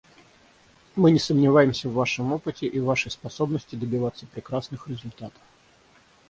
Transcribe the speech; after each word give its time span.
Мы 0.95 1.11
не 1.11 1.19
сомневаемся 1.19 1.87
в 1.87 1.93
Вашем 1.93 2.33
опыте 2.33 2.65
и 2.65 2.79
в 2.79 2.85
Вашей 2.85 3.11
способности 3.11 3.75
добиваться 3.75 4.25
прекрасных 4.25 4.87
результатов. 4.87 5.39